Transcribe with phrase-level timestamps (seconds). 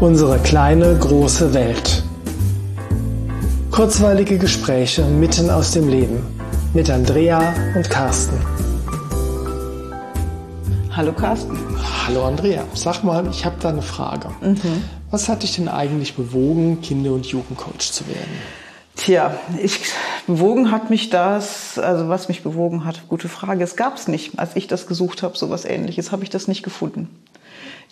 [0.00, 2.02] Unsere kleine, große Welt.
[3.70, 6.24] Kurzweilige Gespräche mitten aus dem Leben
[6.72, 8.38] mit Andrea und Carsten.
[10.90, 11.58] Hallo Carsten.
[12.06, 12.64] Hallo Andrea.
[12.72, 14.30] Sag mal, ich habe da eine Frage.
[14.40, 14.84] Mhm.
[15.10, 18.40] Was hat dich denn eigentlich bewogen, Kinder- und Jugendcoach zu werden?
[18.96, 19.80] Tja, ich,
[20.26, 23.62] bewogen hat mich das, also was mich bewogen hat, gute Frage.
[23.62, 24.38] Es gab es nicht.
[24.38, 27.10] Als ich das gesucht habe, so was ähnliches, habe ich das nicht gefunden.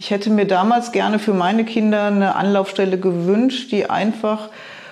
[0.01, 4.49] Ich hätte mir damals gerne für meine Kinder eine Anlaufstelle gewünscht, die einfach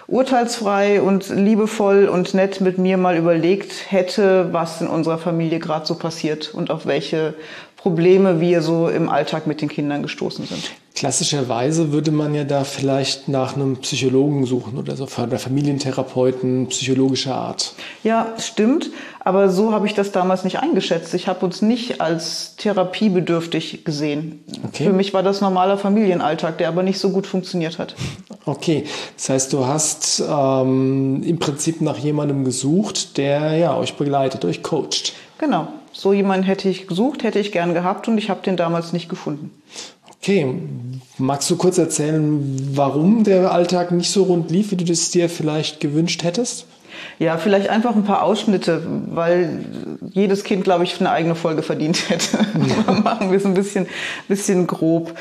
[0.09, 5.87] urteilsfrei und liebevoll und nett mit mir mal überlegt hätte, was in unserer Familie gerade
[5.87, 7.35] so passiert und auf welche
[7.77, 10.73] Probleme wir so im Alltag mit den Kindern gestoßen sind.
[10.97, 17.35] Klassischerweise würde man ja da vielleicht nach einem Psychologen suchen oder so, oder Familientherapeuten psychologischer
[17.35, 17.75] Art.
[18.03, 18.89] Ja, stimmt.
[19.21, 21.13] Aber so habe ich das damals nicht eingeschätzt.
[21.13, 24.43] Ich habe uns nicht als therapiebedürftig gesehen.
[24.69, 24.85] Okay.
[24.85, 27.95] Für mich war das normaler Familienalltag, der aber nicht so gut funktioniert hat.
[28.47, 28.85] Okay,
[29.19, 34.63] das heißt, du hast ähm, im Prinzip nach jemandem gesucht, der ja euch begleitet, euch
[34.63, 35.13] coacht.
[35.37, 35.69] Genau.
[35.93, 39.09] So jemanden hätte ich gesucht, hätte ich gern gehabt und ich habe den damals nicht
[39.09, 39.51] gefunden.
[40.27, 40.59] Okay,
[41.19, 45.29] magst du kurz erzählen, warum der Alltag nicht so rund lief, wie du das dir
[45.29, 46.67] vielleicht gewünscht hättest?
[47.21, 49.65] Ja, vielleicht einfach ein paar Ausschnitte, weil
[50.11, 52.39] jedes Kind, glaube ich, eine eigene Folge verdient hätte.
[52.87, 52.93] Ja.
[53.05, 53.87] Machen wir es ein bisschen,
[54.27, 55.15] bisschen grob.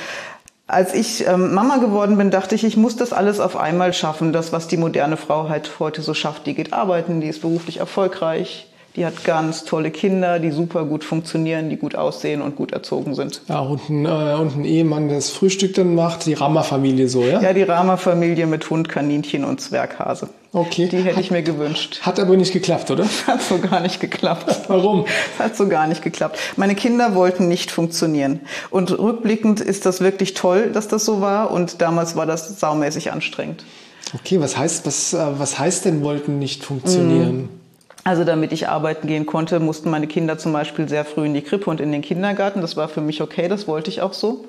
[0.65, 4.33] Als ich ähm, Mama geworden bin, dachte ich, ich muss das alles auf einmal schaffen.
[4.33, 6.47] Das, was die moderne Frau halt heute so schafft.
[6.47, 8.65] Die geht arbeiten, die ist beruflich erfolgreich,
[8.95, 13.13] die hat ganz tolle Kinder, die super gut funktionieren, die gut aussehen und gut erzogen
[13.13, 13.41] sind.
[13.49, 17.23] Ja, und ein, äh, und ein Ehemann, der das Frühstück dann macht, die Rama-Familie so,
[17.23, 17.41] ja?
[17.41, 20.29] Ja, die Rama-Familie mit Hund, Kaninchen und Zwerghase.
[20.53, 20.87] Okay.
[20.87, 21.99] Die hätte hat, ich mir gewünscht.
[22.03, 23.05] Hat aber nicht geklappt, oder?
[23.27, 24.69] Hat so gar nicht geklappt.
[24.69, 25.05] Warum?
[25.37, 26.39] Hat so gar nicht geklappt.
[26.55, 28.39] Meine Kinder wollten nicht funktionieren.
[28.69, 31.51] Und rückblickend ist das wirklich toll, dass das so war.
[31.51, 33.65] Und damals war das saumäßig anstrengend.
[34.13, 37.37] Okay, was heißt, was, äh, was heißt denn wollten nicht funktionieren?
[37.37, 37.64] Mm.
[38.05, 41.41] Also damit ich arbeiten gehen konnte, mussten meine Kinder zum Beispiel sehr früh in die
[41.41, 42.61] Krippe und in den Kindergarten.
[42.61, 44.45] Das war für mich okay, das wollte ich auch so.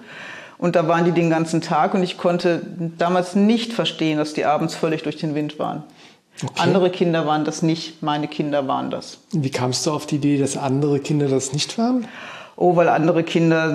[0.59, 2.61] Und da waren die den ganzen Tag und ich konnte
[2.99, 5.85] damals nicht verstehen, dass die abends völlig durch den Wind waren.
[6.43, 6.53] Okay.
[6.59, 9.21] Andere Kinder waren das nicht, meine Kinder waren das.
[9.33, 12.07] Wie kamst du auf die Idee, dass andere Kinder das nicht waren?
[12.57, 13.75] Oh, weil andere Kinder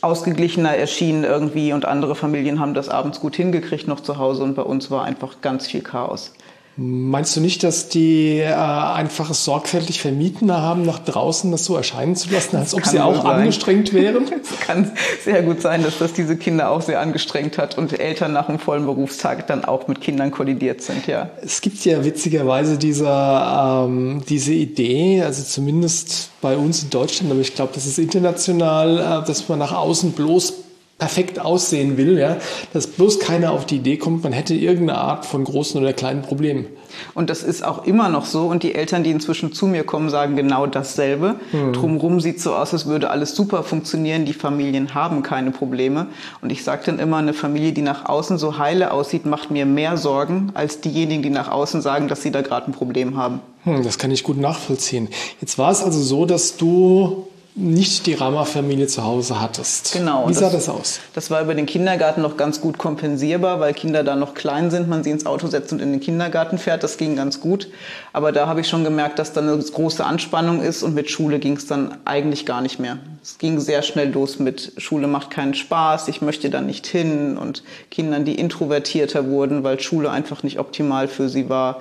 [0.00, 4.54] ausgeglichener erschienen irgendwie und andere Familien haben das abends gut hingekriegt noch zu Hause und
[4.54, 6.32] bei uns war einfach ganz viel Chaos.
[6.76, 11.76] Meinst du nicht, dass die äh, einfach es sorgfältig vermieten haben, nach draußen das so
[11.76, 13.40] erscheinen zu lassen, als ob sie auch sein.
[13.40, 14.24] angestrengt wären?
[14.42, 14.90] es kann
[15.22, 18.58] sehr gut sein, dass das diese Kinder auch sehr angestrengt hat und Eltern nach einem
[18.58, 21.28] vollen Berufstag dann auch mit Kindern kollidiert sind, ja.
[21.42, 27.40] Es gibt ja witzigerweise diese, ähm, diese Idee, also zumindest bei uns in Deutschland, aber
[27.40, 30.61] ich glaube, das ist international, äh, dass man nach außen bloß
[31.02, 32.36] perfekt aussehen will, ja,
[32.72, 36.22] dass bloß keiner auf die Idee kommt, man hätte irgendeine Art von großen oder kleinen
[36.22, 36.66] Problemen.
[37.12, 38.46] Und das ist auch immer noch so.
[38.46, 41.34] Und die Eltern, die inzwischen zu mir kommen, sagen genau dasselbe.
[41.50, 41.72] Hm.
[41.72, 44.26] Drumherum sieht so aus, als würde alles super funktionieren.
[44.26, 46.06] Die Familien haben keine Probleme.
[46.40, 49.66] Und ich sage dann immer, eine Familie, die nach außen so heile aussieht, macht mir
[49.66, 53.40] mehr Sorgen als diejenigen, die nach außen sagen, dass sie da gerade ein Problem haben.
[53.64, 55.08] Hm, das kann ich gut nachvollziehen.
[55.40, 59.92] Jetzt war es also so, dass du nicht die Rama-Familie zu Hause hattest.
[59.92, 60.26] Genau.
[60.26, 61.00] Wie sah das, das, aus?
[61.12, 64.88] Das war über den Kindergarten noch ganz gut kompensierbar, weil Kinder da noch klein sind,
[64.88, 66.82] man sie ins Auto setzt und in den Kindergarten fährt.
[66.82, 67.68] Das ging ganz gut.
[68.14, 71.38] Aber da habe ich schon gemerkt, dass da eine große Anspannung ist und mit Schule
[71.38, 72.98] ging es dann eigentlich gar nicht mehr.
[73.22, 77.36] Es ging sehr schnell los mit Schule macht keinen Spaß, ich möchte da nicht hin
[77.36, 81.80] und Kindern, die introvertierter wurden, weil Schule einfach nicht optimal für sie war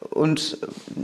[0.00, 0.58] und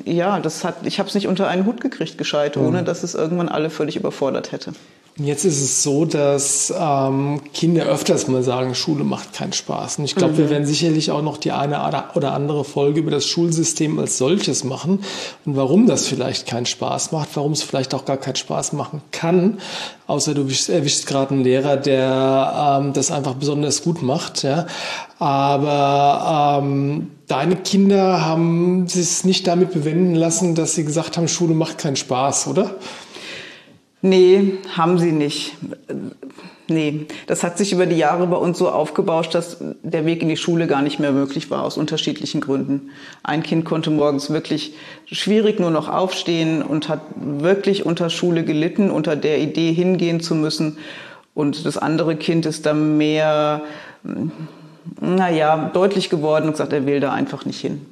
[0.04, 2.84] ja, das hat, ich habe es nicht unter einen Hut gekriegt, gescheit, ohne mhm.
[2.84, 4.72] dass es irgendwann alle völlig überfordert hätte.
[5.16, 10.00] Jetzt ist es so, dass ähm, Kinder öfters mal sagen, Schule macht keinen Spaß.
[10.00, 10.38] Und ich glaube, mhm.
[10.38, 11.80] wir werden sicherlich auch noch die eine
[12.16, 15.04] oder andere Folge über das Schulsystem als solches machen
[15.44, 19.02] und warum das vielleicht keinen Spaß macht, warum es vielleicht auch gar keinen Spaß machen
[19.12, 19.58] kann.
[20.08, 24.42] Außer du erwischst gerade einen Lehrer, der ähm, das einfach besonders gut macht.
[24.42, 24.66] Ja.
[25.20, 31.54] Aber ähm, deine Kinder haben es nicht damit bewenden lassen, dass sie gesagt haben, Schule
[31.54, 32.74] macht keinen Spaß, oder?
[34.06, 35.56] Nee, haben sie nicht.
[36.68, 40.28] Nee, das hat sich über die Jahre bei uns so aufgebauscht, dass der Weg in
[40.28, 42.90] die Schule gar nicht mehr möglich war, aus unterschiedlichen Gründen.
[43.22, 44.74] Ein Kind konnte morgens wirklich
[45.06, 50.34] schwierig nur noch aufstehen und hat wirklich unter Schule gelitten, unter der Idee hingehen zu
[50.34, 50.76] müssen.
[51.32, 53.62] Und das andere Kind ist da mehr,
[55.00, 57.86] naja, deutlich geworden und gesagt, er will da einfach nicht hin.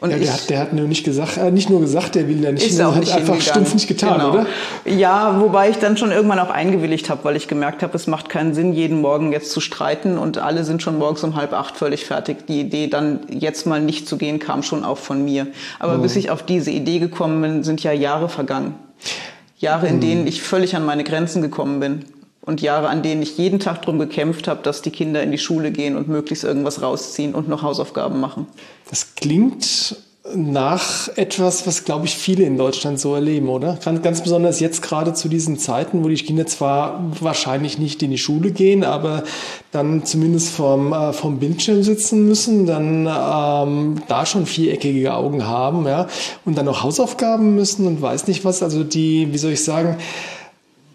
[0.00, 2.40] Und ja, der, hat, der hat nur nicht gesagt, äh, nicht nur gesagt, der will
[2.40, 4.30] ja nicht, ist auch hat nicht einfach stumpf nicht getan, genau.
[4.30, 4.46] oder?
[4.84, 8.28] Ja, wobei ich dann schon irgendwann auch eingewilligt habe, weil ich gemerkt habe, es macht
[8.28, 11.76] keinen Sinn, jeden Morgen jetzt zu streiten und alle sind schon morgens um halb acht
[11.76, 12.46] völlig fertig.
[12.46, 15.48] Die Idee, dann jetzt mal nicht zu gehen, kam schon auch von mir.
[15.80, 16.02] Aber mhm.
[16.02, 18.74] bis ich auf diese Idee gekommen bin, sind ja Jahre vergangen.
[19.56, 20.00] Jahre, in mhm.
[20.00, 22.04] denen ich völlig an meine Grenzen gekommen bin
[22.48, 25.38] und Jahre, an denen ich jeden Tag darum gekämpft habe, dass die Kinder in die
[25.38, 28.46] Schule gehen und möglichst irgendwas rausziehen und noch Hausaufgaben machen.
[28.88, 29.96] Das klingt
[30.34, 33.78] nach etwas, was, glaube ich, viele in Deutschland so erleben, oder?
[34.02, 38.18] Ganz besonders jetzt gerade zu diesen Zeiten, wo die Kinder zwar wahrscheinlich nicht in die
[38.18, 39.24] Schule gehen, aber
[39.70, 45.86] dann zumindest vom, äh, vom Bildschirm sitzen müssen, dann ähm, da schon viereckige Augen haben,
[45.86, 46.06] ja,
[46.46, 48.62] und dann noch Hausaufgaben müssen und weiß nicht was.
[48.62, 49.98] Also die, wie soll ich sagen,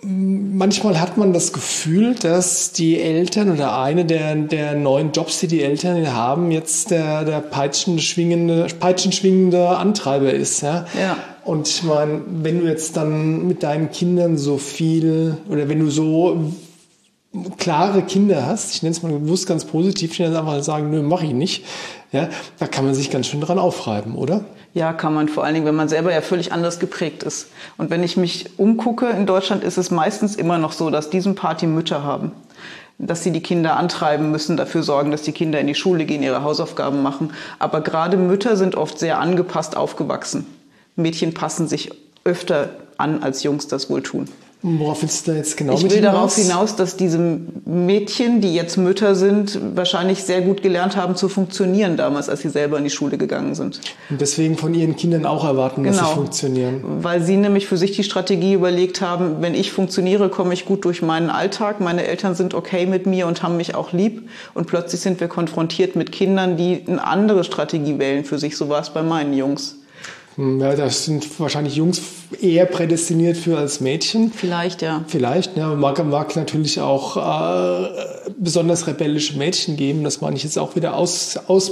[0.05, 5.47] manchmal hat man das Gefühl, dass die Eltern oder eine der, der neuen Jobs, die
[5.47, 10.61] die Eltern haben, jetzt der, der peitschenschwingende, peitschenschwingende Antreiber ist.
[10.61, 10.85] Ja?
[10.99, 11.17] ja.
[11.43, 15.89] Und ich meine, wenn du jetzt dann mit deinen Kindern so viel oder wenn du
[15.89, 16.51] so
[17.57, 21.25] klare Kinder hast, ich nenne es mal bewusst ganz positiv, dann einfach sagen, nö, mache
[21.25, 21.65] ich nicht,
[22.11, 24.45] ja, da kann man sich ganz schön dran aufreiben, oder?
[24.75, 27.47] Ja, kann man vor allen Dingen, wenn man selber ja völlig anders geprägt ist.
[27.77, 31.35] Und wenn ich mich umgucke in Deutschland, ist es meistens immer noch so, dass diesen
[31.35, 32.31] Party Mütter haben.
[32.97, 36.23] Dass sie die Kinder antreiben müssen, dafür sorgen, dass die Kinder in die Schule gehen,
[36.23, 37.33] ihre Hausaufgaben machen.
[37.59, 40.47] Aber gerade Mütter sind oft sehr angepasst aufgewachsen.
[40.95, 41.91] Mädchen passen sich
[42.23, 44.27] öfter an, als Jungs das wohl tun.
[44.65, 47.19] Worauf willst du da jetzt genau Ich will darauf hinaus, dass diese
[47.65, 52.49] Mädchen, die jetzt Mütter sind, wahrscheinlich sehr gut gelernt haben zu funktionieren damals, als sie
[52.49, 53.81] selber in die Schule gegangen sind.
[54.09, 55.97] Und deswegen von ihren Kindern auch erwarten, genau.
[55.97, 56.81] dass sie funktionieren.
[57.01, 60.85] Weil sie nämlich für sich die Strategie überlegt haben, wenn ich funktioniere, komme ich gut
[60.85, 61.81] durch meinen Alltag.
[61.81, 64.29] Meine Eltern sind okay mit mir und haben mich auch lieb.
[64.53, 68.55] Und plötzlich sind wir konfrontiert mit Kindern, die eine andere Strategie wählen für sich.
[68.55, 69.82] So war es bei meinen Jungs.
[70.35, 72.01] Hm, ja, das sind wahrscheinlich Jungs
[72.41, 74.31] eher prädestiniert für als Mädchen.
[74.31, 75.03] Vielleicht, ja.
[75.07, 75.73] Vielleicht, ja.
[75.75, 77.89] Mag, mag natürlich auch äh,
[78.37, 80.03] besonders rebellische Mädchen geben.
[80.03, 81.71] Das meine ich jetzt auch wieder aus, aus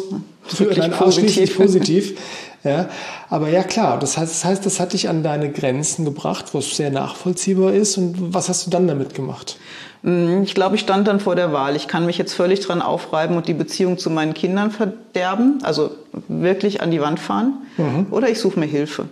[0.59, 2.17] nein, ausschließlich positiv.
[2.63, 2.89] ja.
[3.29, 6.75] Aber ja, klar, das heißt, das heißt, das hat dich an deine Grenzen gebracht, was
[6.75, 7.97] sehr nachvollziehbar ist.
[7.97, 9.57] Und was hast du dann damit gemacht?
[10.03, 11.75] Mm, ich glaube, ich stand dann vor der Wahl.
[11.75, 15.91] Ich kann mich jetzt völlig dran aufreiben und die Beziehung zu meinen Kindern verderben, also
[16.27, 18.07] wirklich an die Wand fahren, mhm.
[18.11, 19.05] oder ich suche mir Hilfe.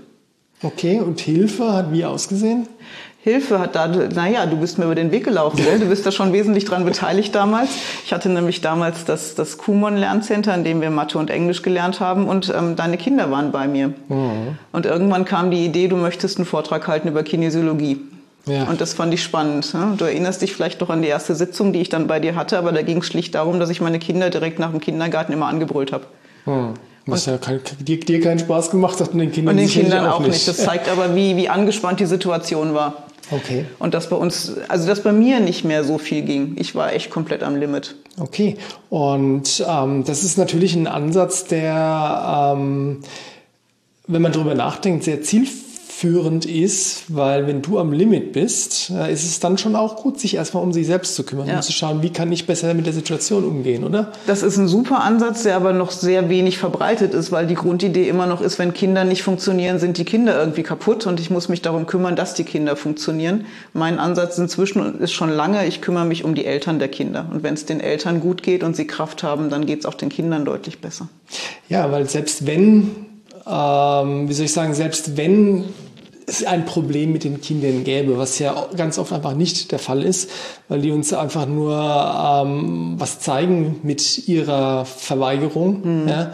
[0.61, 2.67] Okay, und Hilfe hat wie ausgesehen?
[3.21, 5.77] Hilfe hat da, naja, du bist mir über den Weg gelaufen, gell?
[5.77, 7.69] du bist da schon wesentlich dran beteiligt damals.
[8.05, 11.99] Ich hatte nämlich damals das, das Kumon Lerncenter, in dem wir Mathe und Englisch gelernt
[11.99, 13.89] haben und ähm, deine Kinder waren bei mir.
[14.07, 14.57] Mhm.
[14.71, 17.99] Und irgendwann kam die Idee, du möchtest einen Vortrag halten über Kinesiologie.
[18.45, 18.63] Ja.
[18.63, 19.73] Und das fand ich spannend.
[19.73, 19.95] Ne?
[19.97, 22.57] Du erinnerst dich vielleicht noch an die erste Sitzung, die ich dann bei dir hatte,
[22.57, 25.47] aber da ging es schlicht darum, dass ich meine Kinder direkt nach dem Kindergarten immer
[25.47, 26.05] angebrüllt habe.
[26.45, 26.73] Hm.
[27.05, 30.07] Was ja kein, dir, dir, keinen Spaß gemacht hat und den Kindern, und den Kindern
[30.07, 30.31] auch, nicht.
[30.31, 30.47] nicht.
[30.47, 33.03] Das zeigt aber, wie, wie angespannt die Situation war.
[33.31, 33.65] Okay.
[33.77, 36.55] Und dass bei uns, also dass bei mir nicht mehr so viel ging.
[36.57, 37.95] Ich war echt komplett am Limit.
[38.19, 38.57] Okay.
[38.89, 43.01] Und ähm, das ist natürlich ein Ansatz, der, ähm,
[44.07, 45.68] wenn man darüber nachdenkt, sehr zielführend
[45.99, 50.17] führend ist, weil wenn du am Limit bist, äh, ist es dann schon auch gut,
[50.17, 51.57] sich erstmal um sich selbst zu kümmern ja.
[51.57, 54.13] und zu schauen, wie kann ich besser mit der Situation umgehen, oder?
[54.25, 58.07] Das ist ein super Ansatz, der aber noch sehr wenig verbreitet ist, weil die Grundidee
[58.07, 61.49] immer noch ist, wenn Kinder nicht funktionieren, sind die Kinder irgendwie kaputt und ich muss
[61.49, 63.45] mich darum kümmern, dass die Kinder funktionieren.
[63.73, 67.27] Mein Ansatz inzwischen ist schon lange, ich kümmere mich um die Eltern der Kinder.
[67.29, 69.95] Und wenn es den Eltern gut geht und sie Kraft haben, dann geht es auch
[69.95, 71.09] den Kindern deutlich besser.
[71.67, 72.91] Ja, weil selbst wenn,
[73.45, 75.65] ähm, wie soll ich sagen, selbst wenn
[76.29, 80.03] es ein Problem mit den Kindern gäbe, was ja ganz oft einfach nicht der Fall
[80.03, 80.29] ist,
[80.67, 86.03] weil die uns einfach nur ähm, was zeigen mit ihrer Verweigerung.
[86.03, 86.07] Mhm.
[86.07, 86.31] Ja.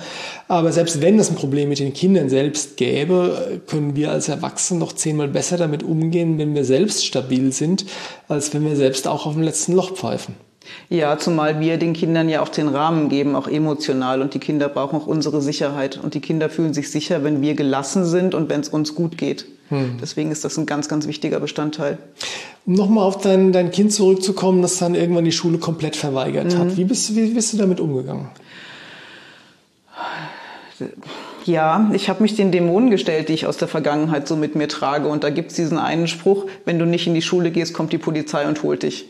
[0.48, 4.80] Aber selbst wenn es ein Problem mit den Kindern selbst gäbe, können wir als Erwachsene
[4.80, 7.86] noch zehnmal besser damit umgehen, wenn wir selbst stabil sind,
[8.28, 10.36] als wenn wir selbst auch auf dem letzten Loch pfeifen.
[10.90, 14.22] Ja, zumal wir den Kindern ja auch den Rahmen geben, auch emotional.
[14.22, 16.00] Und die Kinder brauchen auch unsere Sicherheit.
[16.02, 19.18] Und die Kinder fühlen sich sicher, wenn wir gelassen sind und wenn es uns gut
[19.18, 19.46] geht.
[19.70, 19.98] Hm.
[20.00, 21.98] Deswegen ist das ein ganz, ganz wichtiger Bestandteil.
[22.66, 26.58] Um nochmal auf dein, dein Kind zurückzukommen, das dann irgendwann die Schule komplett verweigert mhm.
[26.58, 26.78] hat.
[26.78, 28.28] Wie bist, wie bist du damit umgegangen?
[31.46, 34.68] Ja, ich habe mich den Dämonen gestellt, die ich aus der Vergangenheit so mit mir
[34.68, 35.08] trage.
[35.08, 37.94] Und da gibt es diesen einen Spruch, wenn du nicht in die Schule gehst, kommt
[37.94, 39.06] die Polizei und holt dich.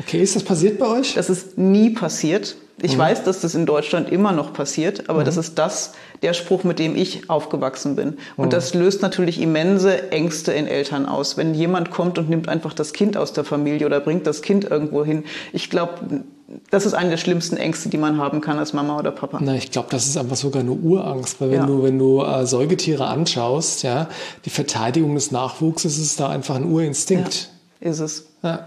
[0.00, 1.14] Okay, ist das passiert bei euch?
[1.14, 2.56] Das ist nie passiert.
[2.84, 3.00] Ich mhm.
[3.00, 5.24] weiß, dass das in Deutschland immer noch passiert, aber mhm.
[5.24, 8.18] das ist das, der Spruch, mit dem ich aufgewachsen bin.
[8.36, 8.50] Und mhm.
[8.50, 11.38] das löst natürlich immense Ängste in Eltern aus.
[11.38, 14.64] Wenn jemand kommt und nimmt einfach das Kind aus der Familie oder bringt das Kind
[14.64, 15.24] irgendwo hin.
[15.54, 16.24] Ich glaube,
[16.70, 19.38] das ist eine der schlimmsten Ängste, die man haben kann als Mama oder Papa.
[19.40, 21.66] Na, ich glaube, das ist einfach sogar eine Urangst, weil wenn ja.
[21.66, 24.08] du, wenn du äh, Säugetiere anschaust, ja,
[24.44, 27.48] die Verteidigung des Nachwuchses ist da einfach ein Urinstinkt.
[27.80, 28.26] Ja, ist es.
[28.42, 28.66] Ja.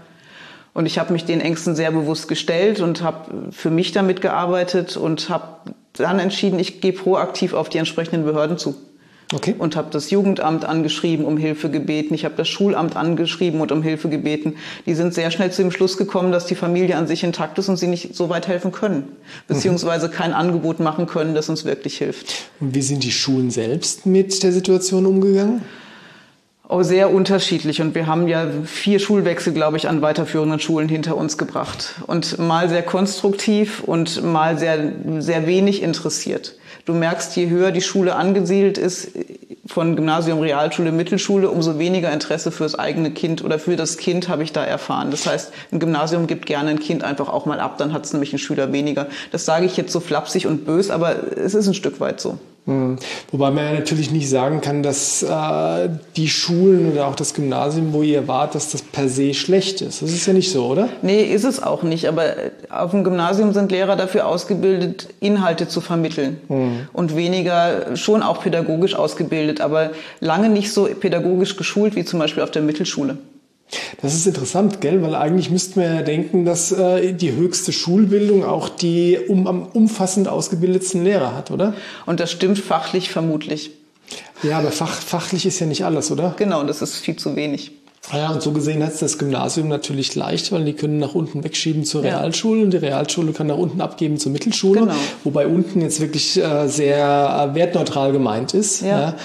[0.78, 4.96] Und ich habe mich den Ängsten sehr bewusst gestellt und habe für mich damit gearbeitet
[4.96, 8.76] und habe dann entschieden, ich gehe proaktiv auf die entsprechenden Behörden zu.
[9.34, 9.56] Okay.
[9.58, 12.14] Und habe das Jugendamt angeschrieben, um Hilfe gebeten.
[12.14, 14.54] Ich habe das Schulamt angeschrieben und um Hilfe gebeten.
[14.86, 17.68] Die sind sehr schnell zu dem Schluss gekommen, dass die Familie an sich intakt ist
[17.68, 19.16] und sie nicht so weit helfen können.
[19.48, 22.32] Beziehungsweise kein Angebot machen können, das uns wirklich hilft.
[22.60, 25.62] Und wie sind die Schulen selbst mit der Situation umgegangen?
[26.70, 27.80] Oh, sehr unterschiedlich.
[27.80, 31.94] Und wir haben ja vier Schulwechsel, glaube ich, an weiterführenden Schulen hinter uns gebracht.
[32.06, 36.56] Und mal sehr konstruktiv und mal sehr, sehr wenig interessiert.
[36.84, 39.12] Du merkst, je höher die Schule angesiedelt ist,
[39.66, 44.42] von Gymnasium, Realschule, Mittelschule, umso weniger Interesse fürs eigene Kind oder für das Kind habe
[44.42, 45.10] ich da erfahren.
[45.10, 48.12] Das heißt, ein Gymnasium gibt gerne ein Kind einfach auch mal ab, dann hat es
[48.12, 49.08] nämlich einen Schüler weniger.
[49.30, 52.38] Das sage ich jetzt so flapsig und bös, aber es ist ein Stück weit so.
[52.68, 52.96] Hm.
[53.32, 57.94] Wobei man ja natürlich nicht sagen kann, dass äh, die Schulen oder auch das Gymnasium,
[57.94, 60.02] wo ihr wart, dass das per se schlecht ist.
[60.02, 60.90] Das ist ja nicht so, oder?
[61.00, 62.06] Nee, ist es auch nicht.
[62.08, 62.24] Aber
[62.68, 66.42] auf dem Gymnasium sind Lehrer dafür ausgebildet, Inhalte zu vermitteln.
[66.48, 66.88] Mhm.
[66.92, 72.42] Und weniger schon auch pädagogisch ausgebildet, aber lange nicht so pädagogisch geschult wie zum Beispiel
[72.42, 73.16] auf der Mittelschule.
[74.00, 75.02] Das ist interessant, gell?
[75.02, 79.62] Weil eigentlich müsste man ja denken, dass äh, die höchste Schulbildung auch die um, am
[79.66, 81.74] umfassend ausgebildetsten Lehrer hat, oder?
[82.06, 83.72] Und das stimmt fachlich vermutlich.
[84.42, 86.34] Ja, aber fach, fachlich ist ja nicht alles, oder?
[86.38, 87.72] Genau, das ist viel zu wenig.
[88.12, 91.44] Ja, und so gesehen hat es das Gymnasium natürlich leicht, weil die können nach unten
[91.44, 94.94] wegschieben zur Realschule und die Realschule kann nach unten abgeben zur Mittelschule, genau.
[95.24, 98.80] wobei unten jetzt wirklich äh, sehr äh, wertneutral gemeint ist.
[98.80, 99.00] Ja.
[99.00, 99.16] ja.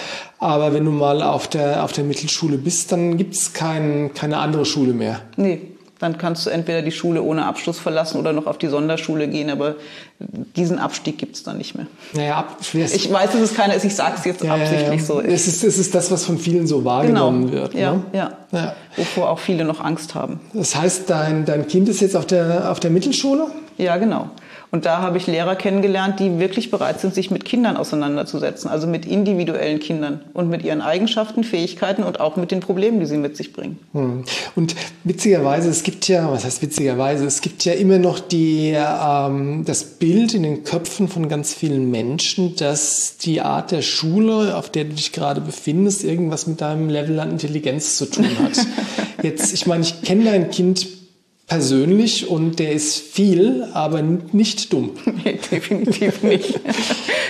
[0.44, 4.40] Aber wenn du mal auf der, auf der Mittelschule bist, dann gibt es kein, keine
[4.40, 5.22] andere Schule mehr.
[5.38, 5.62] Nee,
[6.00, 9.50] dann kannst du entweder die Schule ohne Abschluss verlassen oder noch auf die Sonderschule gehen,
[9.50, 9.76] aber
[10.20, 11.88] diesen Abstieg gibt es dann nicht mehr.
[12.12, 15.06] Naja, ab, ich weiß, dass es keiner ist, ich sage es jetzt ja, absichtlich ja,
[15.06, 15.22] so.
[15.22, 17.62] Es ist, es ist das, was von vielen so wahrgenommen genau.
[17.62, 17.74] wird.
[17.74, 18.04] Ja, ne?
[18.12, 18.76] ja, ja.
[18.98, 20.42] Wovor auch viele noch Angst haben.
[20.54, 23.48] Das heißt, dein, dein Kind ist jetzt auf der, auf der Mittelschule?
[23.78, 24.30] Ja, genau.
[24.74, 28.88] Und da habe ich Lehrer kennengelernt, die wirklich bereit sind, sich mit Kindern auseinanderzusetzen, also
[28.88, 33.18] mit individuellen Kindern und mit ihren Eigenschaften, Fähigkeiten und auch mit den Problemen, die sie
[33.18, 33.78] mit sich bringen.
[33.92, 34.24] Hm.
[34.56, 39.64] Und witzigerweise, es gibt ja, was heißt witzigerweise, es gibt ja immer noch die, ähm,
[39.64, 44.72] das Bild in den Köpfen von ganz vielen Menschen, dass die Art der Schule, auf
[44.72, 48.58] der du dich gerade befindest, irgendwas mit deinem Level an Intelligenz zu tun hat.
[49.22, 51.03] Jetzt, ich meine, ich kenne dein Kind
[51.48, 54.92] persönlich und der ist viel, aber nicht dumm.
[55.24, 56.60] Nee, definitiv nicht.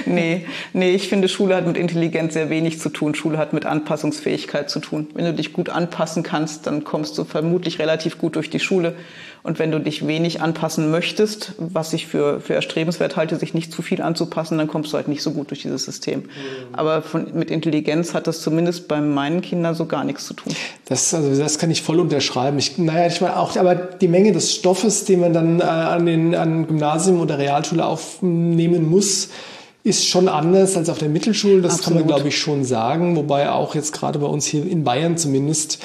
[0.05, 3.13] nee, nee, ich finde, Schule hat mit Intelligenz sehr wenig zu tun.
[3.13, 5.07] Schule hat mit Anpassungsfähigkeit zu tun.
[5.13, 8.95] Wenn du dich gut anpassen kannst, dann kommst du vermutlich relativ gut durch die Schule.
[9.43, 13.73] Und wenn du dich wenig anpassen möchtest, was ich für, für erstrebenswert halte, sich nicht
[13.73, 16.19] zu viel anzupassen, dann kommst du halt nicht so gut durch dieses System.
[16.21, 16.25] Mhm.
[16.71, 20.55] Aber von, mit Intelligenz hat das zumindest bei meinen Kindern so gar nichts zu tun.
[20.85, 22.57] Das, also das kann ich voll unterschreiben.
[22.57, 26.05] Ich, naja, ich meine auch, aber die Menge des Stoffes, den man dann äh, an
[26.05, 29.27] den an Gymnasium oder Realschule aufnehmen muss,
[29.83, 31.99] ist schon anders als auf der Mittelschule, das Absolut.
[31.99, 35.17] kann man glaube ich schon sagen, wobei auch jetzt gerade bei uns hier in Bayern
[35.17, 35.79] zumindest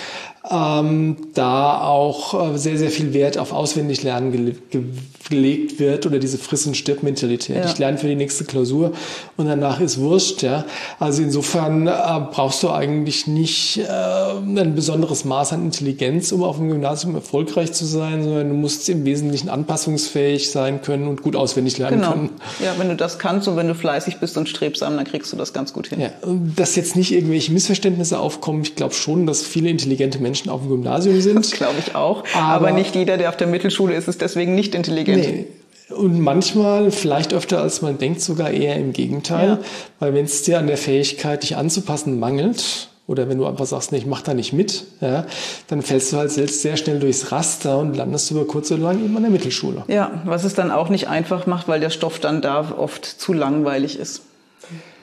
[0.51, 4.83] ähm, da auch äh, sehr, sehr viel Wert auf Auswendiglernen ge ge
[5.29, 7.57] gelegt wird oder diese Friss- und Stirb-Mentalität.
[7.57, 7.67] Ja.
[7.67, 8.93] Ich lerne für die nächste Klausur
[9.37, 10.43] und danach ist Wurscht.
[10.43, 10.65] Ja?
[10.99, 11.91] Also insofern äh,
[12.31, 17.73] brauchst du eigentlich nicht äh, ein besonderes Maß an Intelligenz, um auf dem Gymnasium erfolgreich
[17.73, 22.13] zu sein, sondern du musst im Wesentlichen anpassungsfähig sein können und gut auswendig lernen genau.
[22.13, 22.31] können.
[22.65, 25.37] Ja, wenn du das kannst und wenn du fleißig bist und strebsam, dann kriegst du
[25.37, 26.01] das ganz gut hin.
[26.01, 26.11] Ja,
[26.57, 28.63] dass jetzt nicht irgendwelche Missverständnisse aufkommen.
[28.63, 31.39] Ich glaube schon, dass viele intelligente Menschen Menschen auf dem Gymnasium sind.
[31.49, 32.25] Das glaube ich auch.
[32.35, 35.25] Aber, aber, nicht jeder, der auf der Mittelschule ist, ist deswegen nicht intelligent.
[35.25, 35.47] Nee.
[35.91, 39.49] Und manchmal, vielleicht öfter als man denkt, sogar eher im Gegenteil.
[39.49, 39.59] Ja.
[39.99, 43.91] Weil wenn es dir an der Fähigkeit, dich anzupassen, mangelt, oder wenn du einfach sagst,
[43.91, 45.25] nee, ich mach da nicht mit, ja,
[45.69, 49.03] dann fällst du halt selbst sehr schnell durchs Raster und landest über kurz oder lang
[49.03, 49.85] eben an der Mittelschule.
[49.89, 53.33] Ja, was es dann auch nicht einfach macht, weil der Stoff dann da oft zu
[53.33, 54.23] langweilig ist.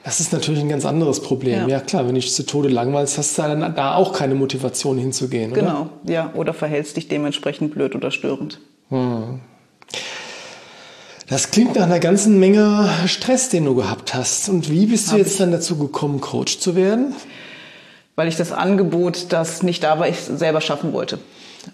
[0.06, 1.62] Das ist natürlich ein ganz anderes Problem.
[1.62, 4.36] Ja, ja klar, wenn du dich zu Tode langweilst, hast du dann da auch keine
[4.36, 5.52] Motivation hinzugehen.
[5.52, 5.62] Oder?
[5.62, 6.32] Genau, ja.
[6.36, 8.60] Oder verhältst dich dementsprechend blöd oder störend.
[8.90, 9.40] Hm.
[11.28, 14.48] Das klingt nach einer ganzen Menge Stress, den du gehabt hast.
[14.48, 15.38] Und wie bist du Hab jetzt ich.
[15.38, 17.16] dann dazu gekommen, Coach zu werden?
[18.16, 21.18] Weil ich das Angebot, das nicht da war, ich selber schaffen wollte.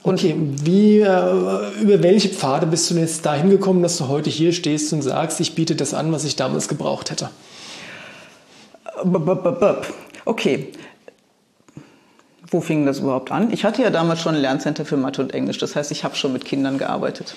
[0.04, 4.30] Und okay, wie, äh, über welche Pfade bist du jetzt dahin gekommen, dass du heute
[4.30, 7.30] hier stehst und sagst, ich biete das an, was ich damals gebraucht hätte?
[10.26, 10.68] Okay.
[12.50, 13.52] Wo fing das überhaupt an?
[13.54, 15.58] Ich hatte ja damals schon ein Lerncenter für Mathe und Englisch.
[15.58, 17.36] Das heißt, ich habe schon mit Kindern gearbeitet.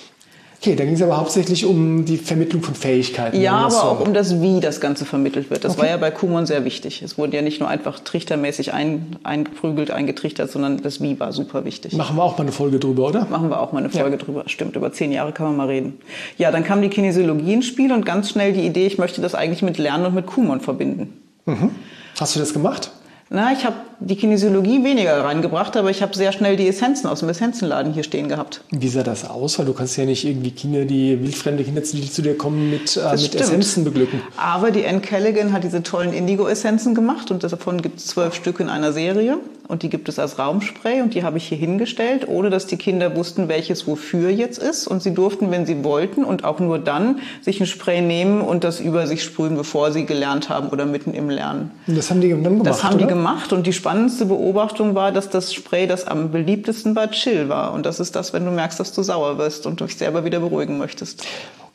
[0.65, 3.39] Okay, da ging es aber hauptsächlich um die Vermittlung von Fähigkeiten.
[3.39, 3.77] Ja, aber so.
[3.81, 5.63] auch um das, wie das Ganze vermittelt wird.
[5.63, 5.83] Das okay.
[5.83, 7.03] war ja bei Kumon sehr wichtig.
[7.03, 11.67] Es wurde ja nicht nur einfach trichtermäßig ein, eingeprügelt, eingetrichtert, sondern das Wie war super
[11.67, 11.93] wichtig.
[11.93, 13.27] Machen wir auch mal eine Folge drüber, oder?
[13.27, 14.23] Machen wir auch mal eine Folge ja.
[14.23, 14.45] drüber.
[14.47, 15.99] Stimmt, über zehn Jahre kann man mal reden.
[16.39, 19.35] Ja, dann kam die Kinesiologie ins Spiel und ganz schnell die Idee, ich möchte das
[19.35, 21.24] eigentlich mit Lernen und mit Kumon verbinden.
[21.47, 21.71] Mhm.
[22.19, 22.91] Hast du das gemacht?
[23.31, 27.21] Na, ich habe die Kinesiologie weniger reingebracht, aber ich habe sehr schnell die Essenzen aus
[27.21, 28.61] dem Essenzenladen hier stehen gehabt.
[28.71, 29.59] Wie sah das aus?
[29.59, 32.97] Weil du kannst ja nicht irgendwie Kinder, die wildfremde Kinder, die zu dir kommen, mit,
[32.97, 34.21] äh, mit Essenzen beglücken.
[34.37, 38.61] Aber die Anne Callaghan hat diese tollen Indigo-Essenzen gemacht und davon gibt es zwölf Stück
[38.61, 42.29] in einer Serie und die gibt es als Raumspray und die habe ich hier hingestellt,
[42.29, 46.25] ohne dass die Kinder wussten, welches wofür jetzt ist und sie durften, wenn sie wollten
[46.25, 50.05] und auch nur dann, sich ein Spray nehmen und das über sich sprühen, bevor sie
[50.05, 51.71] gelernt haben oder mitten im Lernen.
[51.87, 53.05] Und das haben die dann gemacht, Das haben oder?
[53.05, 57.49] die gemacht und die spannendste Beobachtung war, dass das Spray, das am beliebtesten war, Chill
[57.49, 60.25] war und das ist das, wenn du merkst, dass du sauer wirst und dich selber
[60.25, 61.25] wieder beruhigen möchtest.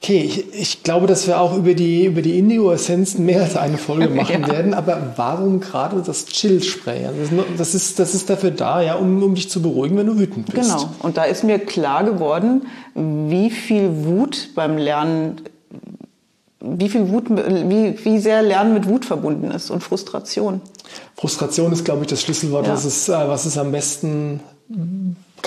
[0.02, 3.78] Okay, ich, ich glaube, dass wir auch über die, über die Indigo-Essenzen mehr als eine
[3.78, 4.48] Folge machen ja.
[4.48, 4.74] werden.
[4.74, 7.06] Aber warum gerade das Chill-Spray?
[7.06, 10.18] Also das, ist, das ist dafür da, ja, um, um dich zu beruhigen, wenn du
[10.18, 10.72] wütend bist.
[10.72, 10.90] Genau.
[11.00, 15.42] Und da ist mir klar geworden, wie viel Wut beim Lernen,
[16.62, 20.62] wie viel Wut, wie, wie sehr Lernen mit Wut verbunden ist und Frustration.
[21.18, 22.74] Frustration ist, glaube ich, das Schlüsselwort, ja.
[22.74, 24.40] was, es, äh, was es am besten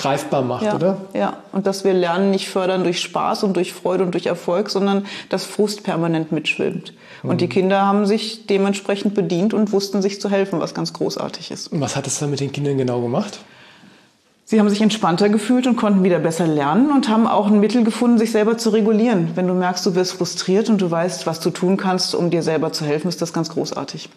[0.03, 0.97] greifbar macht, ja, oder?
[1.13, 4.69] Ja, und dass wir Lernen nicht fördern durch Spaß und durch Freude und durch Erfolg,
[4.69, 6.93] sondern dass Frust permanent mitschwimmt.
[7.23, 7.29] Mhm.
[7.29, 11.51] Und die Kinder haben sich dementsprechend bedient und wussten sich zu helfen, was ganz großartig
[11.51, 11.69] ist.
[11.69, 13.39] Und was hat es dann mit den Kindern genau gemacht?
[14.45, 17.85] Sie haben sich entspannter gefühlt und konnten wieder besser lernen und haben auch ein Mittel
[17.85, 19.31] gefunden, sich selber zu regulieren.
[19.35, 22.43] Wenn du merkst, du wirst frustriert und du weißt, was du tun kannst, um dir
[22.43, 24.09] selber zu helfen, ist das ganz großartig.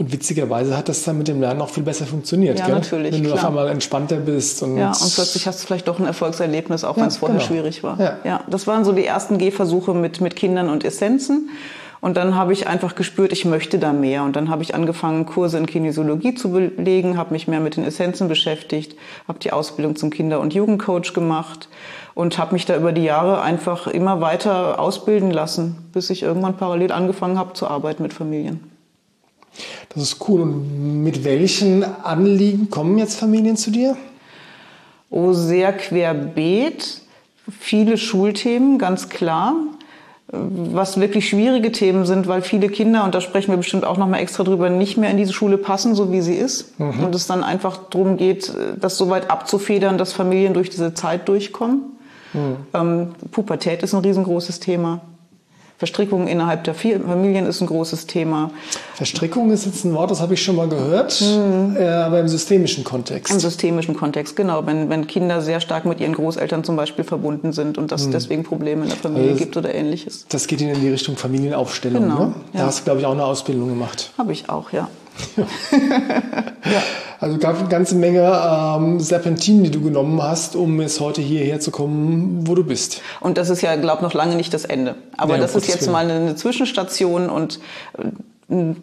[0.00, 2.58] Und witzigerweise hat das dann mit dem Lernen auch viel besser funktioniert.
[2.58, 2.74] Ja, gell?
[2.76, 3.12] natürlich.
[3.12, 3.42] Wenn du klar.
[3.42, 4.62] auf einmal entspannter bist.
[4.62, 7.36] Und ja, und plötzlich hast du vielleicht doch ein Erfolgserlebnis, auch ja, wenn es vorher
[7.36, 7.46] genau.
[7.46, 8.00] schwierig war.
[8.00, 8.16] Ja.
[8.24, 11.50] ja, das waren so die ersten Gehversuche mit, mit Kindern und Essenzen.
[12.00, 14.22] Und dann habe ich einfach gespürt, ich möchte da mehr.
[14.22, 17.84] Und dann habe ich angefangen, Kurse in Kinesiologie zu belegen, habe mich mehr mit den
[17.84, 18.96] Essenzen beschäftigt,
[19.28, 21.68] habe die Ausbildung zum Kinder- und Jugendcoach gemacht
[22.14, 26.56] und habe mich da über die Jahre einfach immer weiter ausbilden lassen, bis ich irgendwann
[26.56, 28.69] parallel angefangen habe zu arbeiten mit Familien.
[29.94, 30.42] Das ist cool.
[30.42, 33.96] Und mit welchen Anliegen kommen jetzt Familien zu dir?
[35.10, 37.02] Oh, sehr querbeet.
[37.58, 39.54] Viele Schulthemen, ganz klar.
[40.32, 44.20] Was wirklich schwierige Themen sind, weil viele Kinder, und da sprechen wir bestimmt auch nochmal
[44.20, 46.78] extra drüber, nicht mehr in diese Schule passen, so wie sie ist.
[46.78, 47.02] Mhm.
[47.02, 51.28] Und es dann einfach darum geht, das so weit abzufedern, dass Familien durch diese Zeit
[51.28, 51.82] durchkommen.
[52.32, 52.56] Mhm.
[52.74, 55.00] Ähm, Pubertät ist ein riesengroßes Thema.
[55.80, 58.50] Verstrickung innerhalb der Familien ist ein großes Thema.
[58.96, 61.74] Verstrickung ist jetzt ein Wort, das habe ich schon mal gehört, mhm.
[61.74, 63.32] äh, aber im systemischen Kontext.
[63.32, 64.66] Im systemischen Kontext, genau.
[64.66, 68.10] Wenn, wenn Kinder sehr stark mit ihren Großeltern zum Beispiel verbunden sind und das mhm.
[68.10, 70.26] deswegen Probleme in der Familie also gibt oder ähnliches.
[70.28, 72.34] Das geht Ihnen in die Richtung Familienaufstellung, genau, ne?
[72.52, 72.66] Da ja.
[72.66, 74.10] hast du, glaube ich, auch eine Ausbildung gemacht.
[74.18, 74.86] Habe ich auch, ja.
[75.36, 76.82] Ja.
[77.20, 81.60] Also gab eine ganze Menge ähm, Serpentinen, die du genommen hast, um jetzt heute hierher
[81.60, 83.02] zu kommen, wo du bist.
[83.20, 84.94] Und das ist ja, glaube ich, noch lange nicht das Ende.
[85.18, 87.60] Aber ja, das ist jetzt mal eine Zwischenstation und
[87.98, 88.04] äh,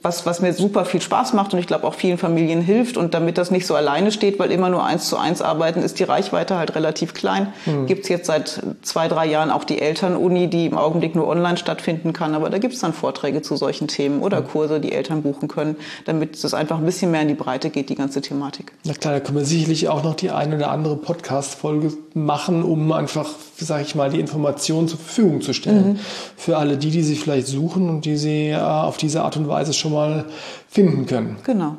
[0.02, 2.96] was, was mir super viel Spaß macht und ich glaube auch vielen Familien hilft.
[2.96, 6.00] Und damit das nicht so alleine steht, weil immer nur eins zu eins arbeiten, ist
[6.00, 7.52] die Reichweite halt relativ klein.
[7.66, 7.86] Mhm.
[7.86, 12.14] Gibt's jetzt seit zwei, drei Jahren auch die Elternuni, die im Augenblick nur online stattfinden
[12.14, 12.34] kann.
[12.34, 14.48] Aber da gibt's dann Vorträge zu solchen Themen oder mhm.
[14.48, 15.76] Kurse, die Eltern buchen können,
[16.06, 18.72] damit es einfach ein bisschen mehr in die Breite geht, die ganze Thematik.
[18.86, 22.90] Na klar, da können wir sicherlich auch noch die eine oder andere Podcast-Folge machen, um
[22.94, 25.94] einfach, sage ich mal, die Informationen zur Verfügung zu stellen.
[25.94, 26.00] Mhm.
[26.38, 29.50] Für alle die, die sie vielleicht suchen und die sie äh, auf diese Art und
[29.50, 30.26] Weise Weise schon mal
[30.70, 31.38] finden können.
[31.44, 31.76] Genau.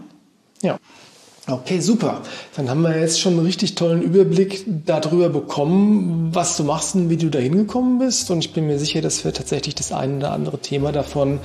[0.62, 0.79] Ja.
[1.51, 2.21] Okay, super.
[2.57, 7.09] Dann haben wir jetzt schon einen richtig tollen Überblick darüber bekommen, was du machst und
[7.09, 8.31] wie du da hingekommen bist.
[8.31, 11.41] Und ich bin mir sicher, dass wir tatsächlich das eine oder andere Thema davon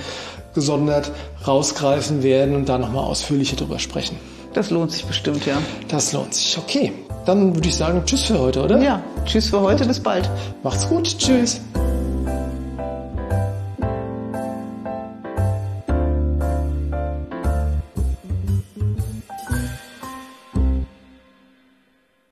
[0.54, 1.12] gesondert
[1.48, 4.17] rausgreifen werden und da nochmal ausführlicher drüber sprechen.
[4.54, 5.58] Das lohnt sich bestimmt, ja.
[5.88, 6.58] Das lohnt sich.
[6.58, 6.91] Okay,
[7.26, 8.82] dann würde ich sagen, tschüss für heute, oder?
[8.82, 10.30] Ja, tschüss für heute, bis bald.
[10.63, 11.62] Macht's gut, tschüss.